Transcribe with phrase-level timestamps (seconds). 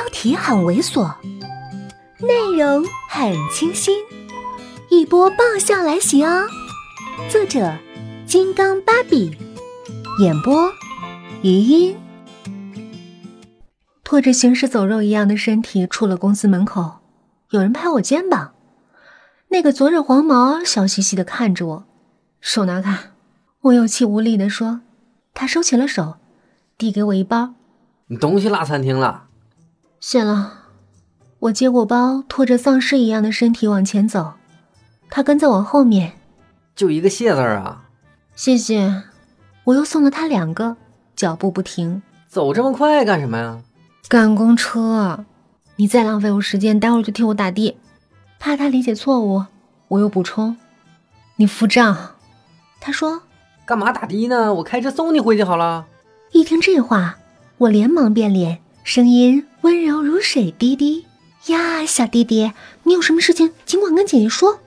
[0.00, 1.14] 标题很猥琐，
[2.20, 3.98] 内容很清新，
[4.88, 6.46] 一波爆笑来袭哦！
[7.28, 7.76] 作者：
[8.24, 9.36] 金刚芭比，
[10.18, 10.72] 演播：
[11.42, 11.94] 余音。
[14.02, 17.00] 拖着行尸走肉一样的身体出了公司门口，
[17.50, 18.54] 有人拍我肩膀。
[19.48, 21.84] 那个昨日黄毛笑嘻嘻的看着我，
[22.40, 23.10] 手拿开。
[23.60, 24.80] 我有气无力的说。
[25.34, 26.16] 他收起了手，
[26.78, 27.52] 递给我一包。
[28.06, 29.24] 你东西落餐厅了。
[30.00, 30.54] 谢了。
[31.38, 34.32] 我接过包，拖着丧尸一样的身体往前走。
[35.10, 36.12] 他跟在我后面。
[36.74, 37.84] 就一个谢字啊。
[38.34, 39.02] 谢谢。
[39.64, 40.76] 我又送了他两个，
[41.14, 42.02] 脚步不停。
[42.28, 43.60] 走这么快干什么呀？
[44.08, 45.26] 赶公车。
[45.76, 47.76] 你再浪费我时间，待会儿就替我打的。
[48.38, 49.44] 怕他理解错误，
[49.88, 50.56] 我又补充
[51.36, 52.14] ：“你付账。”
[52.80, 53.22] 他说
[53.66, 54.54] ：“干嘛打的呢？
[54.54, 55.86] 我开车送你回去好了。”
[56.32, 57.18] 一听这话，
[57.58, 61.06] 我连忙变脸，声音温柔如水滴滴
[61.46, 62.52] ：“呀，小弟弟，
[62.84, 64.60] 你有什么事情尽管跟姐姐说。”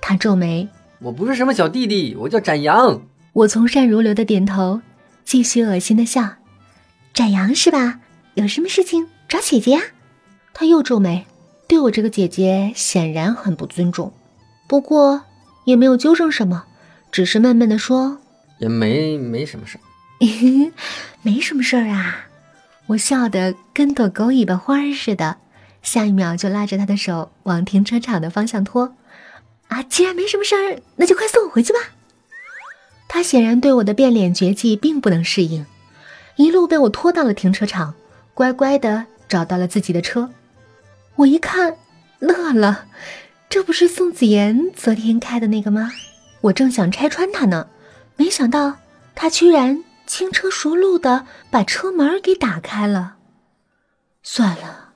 [0.00, 0.68] 他皱眉
[1.00, 3.02] ：“我不是什么小弟弟，我叫展阳。”
[3.34, 4.80] 我从善如流的点头，
[5.24, 6.28] 继续恶心的笑
[7.12, 8.00] ：“展阳是吧？
[8.34, 9.80] 有什么事情找姐姐呀？”
[10.54, 11.26] 他又皱眉。
[11.68, 14.10] 对我这个姐姐显然很不尊重，
[14.66, 15.22] 不过
[15.66, 16.64] 也没有纠正什么，
[17.12, 18.18] 只是闷闷的说
[18.58, 19.84] ：“也没没什么事儿，
[21.20, 22.24] 没什么事儿啊。”
[22.88, 25.36] 我笑得跟朵狗尾巴花似的，
[25.82, 28.94] 下一秒就拉着他的手往停车场的方向拖。
[29.68, 31.78] 啊，既然没什么事儿，那就快送我回去吧。
[33.06, 35.66] 他显然对我的变脸绝技并不能适应，
[36.36, 37.94] 一路被我拖到了停车场，
[38.32, 40.30] 乖乖的找到了自己的车。
[41.16, 41.76] 我一看，
[42.20, 42.86] 乐了，
[43.50, 45.92] 这不是宋子妍昨天开的那个吗？
[46.40, 47.68] 我正想拆穿他呢，
[48.16, 48.76] 没想到
[49.14, 53.16] 他居然轻车熟路的把车门给打开了。
[54.22, 54.94] 算了，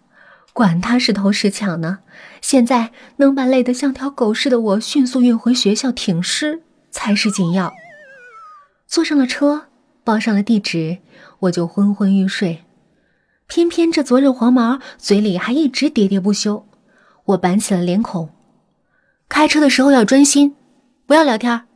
[0.53, 2.01] 管他是偷是抢呢，
[2.41, 7.73] 现在能把累得像条狗似的我迅速运回学校停尸才是紧要。
[8.87, 9.67] 坐上了车，
[10.03, 10.99] 报上了地址，
[11.41, 12.65] 我就昏昏欲睡。
[13.47, 16.67] 偏偏这昨日黄毛嘴里还一直喋喋不休，
[17.27, 18.31] 我板起了脸孔。
[19.29, 20.57] 开车的时候要专心，
[21.07, 21.67] 不要聊天。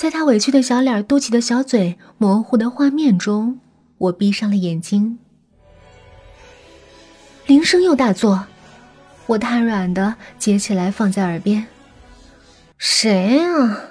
[0.00, 3.60] 在他委屈的小脸、嘟起的小嘴、模糊的画面中，
[3.98, 5.18] 我闭上了眼睛。
[7.46, 8.46] 铃声又大作，
[9.26, 11.66] 我瘫软的接起来放在耳边。
[12.78, 13.90] 谁啊？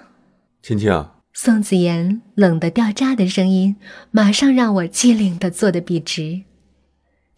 [0.64, 0.90] 青青。
[1.32, 3.76] 宋子妍冷得掉渣的声音，
[4.10, 6.42] 马上让我机灵的坐得笔直，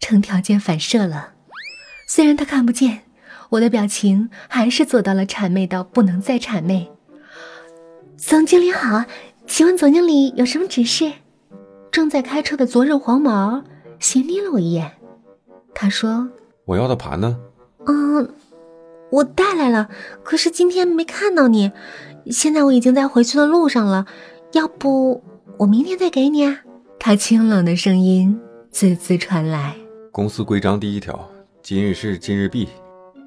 [0.00, 1.34] 成条件反射了。
[2.08, 3.02] 虽然他看不见，
[3.50, 6.90] 我的表情还是做到了谄媚到不能再谄媚。
[8.24, 9.04] 总经理好，
[9.48, 11.12] 请问总经理有什么指示？
[11.90, 13.64] 正在开车的昨日黄毛
[13.98, 14.92] 斜睨了我一眼，
[15.74, 16.28] 他说
[16.64, 17.36] ：“我要的盘呢
[17.84, 18.32] ？”“嗯，
[19.10, 19.88] 我带来了，
[20.22, 21.72] 可是今天没看到你。”
[22.30, 24.06] 现在我已经在回去的路上了，
[24.52, 25.20] 要不
[25.58, 26.60] 我明天再给你啊？
[27.00, 28.40] 他清冷的声音
[28.70, 29.74] 字字传来。
[30.12, 31.28] 公司规章第一条，
[31.60, 32.68] 今日事今日毕。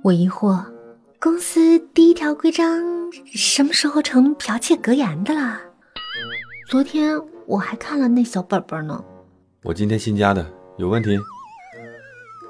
[0.01, 0.63] 我疑惑，
[1.25, 5.59] 公司第一条规章什么时候成剽窃格言的了？
[6.69, 9.03] 昨天我还看了那小本本呢。
[9.63, 10.45] 我今天新加的，
[10.77, 11.17] 有问题？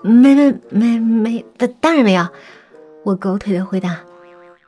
[0.04, 2.28] 没没没没，当当然没有。
[3.06, 4.02] 我狗腿的回答。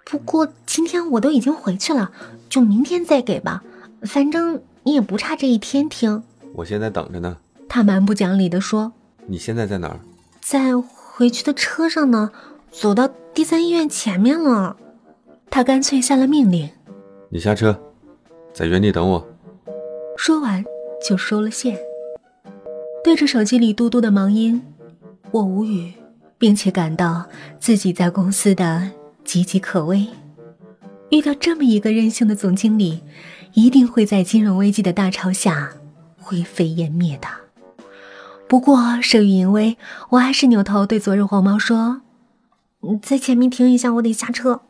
[0.05, 2.09] 不过今天我都已经回去了，
[2.47, 3.61] 就明天再给吧。
[4.03, 6.23] 反正你也不差这一天听。
[6.53, 7.35] 我现在等着呢。
[7.67, 8.93] 他蛮不讲理的说
[9.27, 9.99] ：“你现在在哪儿？”
[10.39, 12.31] 在回去的车上呢，
[12.71, 14.77] 走到第三医院前面了。
[15.49, 16.69] 他干脆下了命令
[17.29, 17.79] ：“你下车，
[18.53, 19.27] 在原地等我。”
[20.17, 20.63] 说完
[21.07, 21.77] 就收了线。
[23.03, 24.61] 对着手机里嘟嘟的忙音，
[25.31, 25.93] 我无语，
[26.37, 27.25] 并且感到
[27.59, 28.91] 自己在公司的。
[29.25, 30.07] 岌岌可危，
[31.09, 33.01] 遇到这么一个任性的总经理，
[33.51, 35.69] 一定会在金融危机的大潮下
[36.17, 37.27] 灰飞烟灭的。
[38.47, 39.77] 不过事与愿违，
[40.11, 42.03] 我还是扭头对昨日黄毛说
[43.01, 44.61] ：“在前面停一下，我得下车。”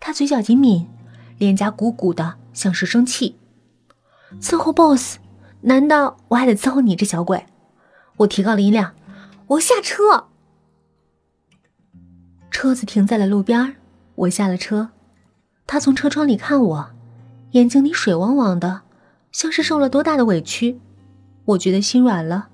[0.00, 0.86] 他嘴角紧抿，
[1.38, 3.36] 脸颊鼓鼓的，像是生气。
[4.40, 5.18] 伺候 boss，
[5.62, 7.46] 难道我还得伺候你这小鬼？
[8.18, 8.94] 我提高了音量
[9.48, 10.28] ：“我下车。”
[12.50, 13.76] 车子停在了路边
[14.14, 14.90] 我下了车，
[15.66, 16.90] 他从车窗里看我，
[17.52, 18.82] 眼睛里水汪汪的，
[19.32, 20.80] 像是受了多大的委屈。
[21.44, 22.48] 我觉得心软了，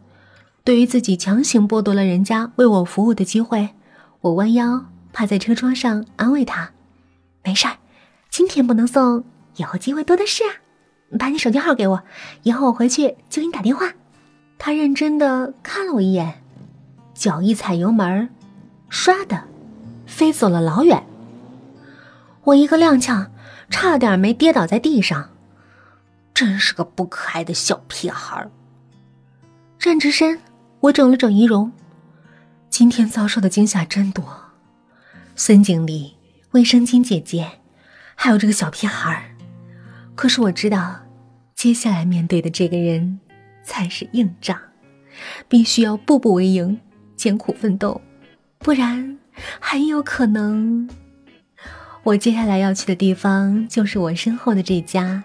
[0.63, 3.71] 对于自己强行剥夺了人家为我服务的机会，
[4.25, 6.71] 我弯腰趴在车窗上安慰他
[7.45, 7.77] ：“没事儿，
[8.31, 9.23] 今天不能送，
[9.57, 10.51] 以后机会多的是啊。
[11.19, 12.03] 把你手机号给我，
[12.43, 13.93] 以后我回去就给你打电话。”
[14.57, 16.43] 他认真的看了我一眼，
[17.13, 18.31] 脚一踩油门，
[18.91, 19.45] 唰的
[20.07, 21.05] 飞走了老远。
[22.45, 23.27] 我一个踉跄，
[23.69, 25.29] 差点没跌倒在地上。
[26.33, 28.49] 真是个不可爱的小屁孩。
[29.79, 30.41] 站直身，
[30.81, 31.71] 我整了整仪容。
[32.77, 34.25] 今天遭受的惊吓真多，
[35.37, 36.17] 孙经理、
[36.51, 37.49] 卫生巾姐姐，
[38.17, 39.37] 还有这个小屁孩儿。
[40.17, 41.03] 可是我知道，
[41.55, 43.21] 接下来面对的这个人
[43.63, 44.59] 才是硬仗，
[45.47, 46.81] 必须要步步为营，
[47.15, 48.01] 艰苦奋斗，
[48.59, 49.21] 不然
[49.61, 50.91] 很有可能，
[52.03, 55.23] 我接下来要去的地方就是我身后的这家。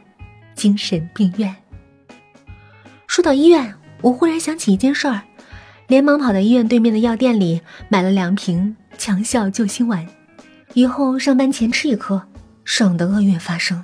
[0.54, 1.56] 精神病院。
[3.08, 5.24] 说到医院，我忽然想起一件事儿，
[5.90, 10.08] 连忙跑到医院对面的药店里买了两瓶强效救心丸，
[10.74, 12.22] 以后上班前吃一颗，
[12.64, 13.84] 省得厄运发生。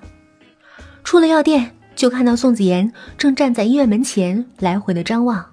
[1.03, 5.43] 出了药店，就看到宋子妍正站在医院门前来回的张望。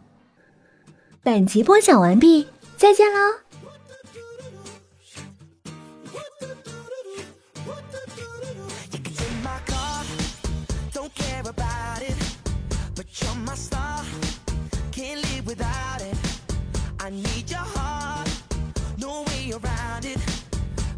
[1.22, 2.46] 本集播讲完毕，
[2.76, 3.51] 再见喽。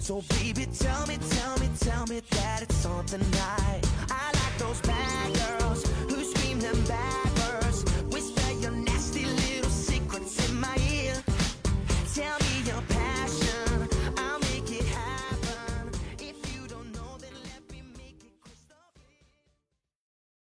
[0.05, 3.81] So baby, tell me, tell me, tell me that it's on tonight.
[4.11, 8.51] I like those bad girls who scream them bad words, whisper